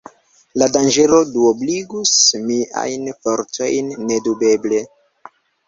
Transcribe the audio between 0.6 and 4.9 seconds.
La danĝero duobligus miajn fortojn, nedubeble.